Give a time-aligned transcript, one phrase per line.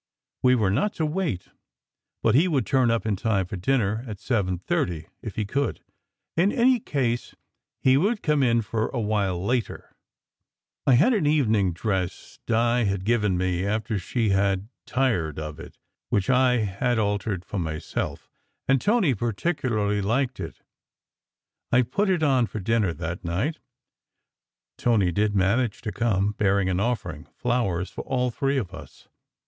[0.41, 1.49] We were not to wait,
[2.23, 5.45] but he would turn up in time for dinner at seven thirty if he
[6.35, 7.35] In any case,
[7.79, 9.95] he would come in for a while later.
[10.87, 11.13] SECRET HISTORY 129 I had
[11.53, 15.77] an evening dress Di had given me after she had tired of it,
[16.09, 18.27] which I had altered for myself,
[18.67, 20.61] and Tony partic ularly liked it.
[21.71, 23.59] I put it on for dinner that night.
[24.79, 29.07] Tony did manage to come, bearing an offering flowers for all three of us.